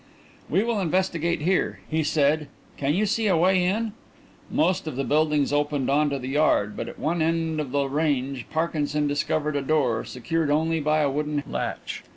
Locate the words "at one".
6.89-7.21